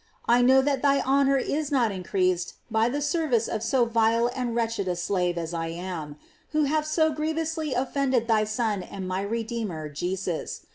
I 0.25 0.41
know 0.41 0.63
that 0.63 0.81
thy 0.81 0.99
honor 1.01 1.37
is 1.37 1.71
not 1.71 1.91
increased 1.91 2.55
by 2.71 2.89
the 2.89 3.03
ser» 3.03 3.27
vice 3.27 3.47
of 3.47 3.61
so 3.61 3.85
vile 3.85 4.31
and 4.35 4.55
wretched 4.55 4.87
a 4.87 4.95
slave 4.95 5.37
as 5.37 5.53
I 5.53 5.69
arn^ 5.73 6.15
who 6.53 6.63
have 6.63 6.87
so 6.87 7.11
grievously 7.11 7.75
offended 7.75 8.27
thy 8.27 8.45
Son 8.45 8.81
and 8.81 9.03
iny 9.07 9.29
Redeemer 9.29 9.89
Jesus. 9.89 10.61